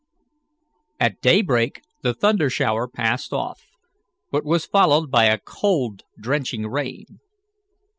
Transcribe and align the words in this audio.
At 0.99 1.21
daybreak 1.21 1.83
the 2.01 2.15
thunder 2.15 2.49
shower 2.49 2.87
passed 2.87 3.31
off, 3.33 3.67
but 4.31 4.43
was 4.43 4.65
followed 4.65 5.11
by 5.11 5.25
a 5.25 5.37
cold, 5.37 6.05
drenching 6.19 6.65
rain. 6.65 7.19